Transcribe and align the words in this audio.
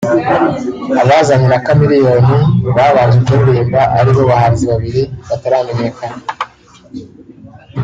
Abazanye 1.01 1.47
na 1.49 1.59
Chemeleone 1.65 2.37
babanje 2.75 3.17
kuririmba 3.25 3.81
aribo 3.97 4.21
bahanzi 4.31 4.63
babiri 4.71 5.01
bataramenyekana 5.29 6.19